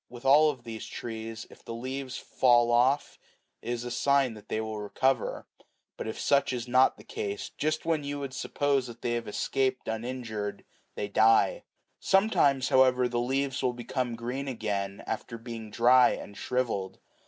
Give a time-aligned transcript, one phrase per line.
[0.09, 3.19] With all of these trees, if the leaves fall off,
[3.61, 5.45] it is a sign that they will recover;
[5.95, 9.27] but if such is not the case, just when you would suppose that they have
[9.27, 11.65] escaped uninjured, they die.
[11.99, 16.97] Sometimes, however, the leaves will become green again, after being dry and shrivelled.